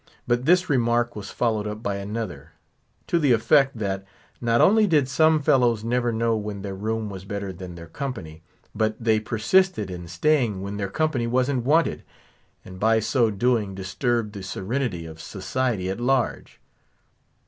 But 0.25 0.45
this 0.45 0.67
remark 0.67 1.15
was 1.15 1.29
followed 1.29 1.67
up 1.67 1.83
by 1.83 1.97
another, 1.97 2.53
to 3.05 3.19
the 3.19 3.33
effect 3.33 3.77
that, 3.77 4.03
not 4.41 4.59
only 4.59 4.87
did 4.87 5.07
some 5.07 5.39
fellows 5.39 5.83
never 5.83 6.11
know 6.11 6.35
when 6.35 6.63
their 6.63 6.73
room 6.73 7.07
was 7.07 7.23
better 7.23 7.53
than 7.53 7.75
their 7.75 7.85
company, 7.85 8.41
but 8.73 8.95
they 8.99 9.19
persisted 9.19 9.91
in 9.91 10.07
staying 10.07 10.63
when 10.63 10.77
their 10.77 10.89
company 10.89 11.27
wasn't 11.27 11.65
wanted; 11.65 12.01
and 12.65 12.79
by 12.79 12.99
so 12.99 13.29
doing 13.29 13.75
disturbed 13.75 14.33
the 14.33 14.41
serenity 14.41 15.05
of 15.05 15.21
society 15.21 15.87
at 15.87 15.99
large. 16.01 16.59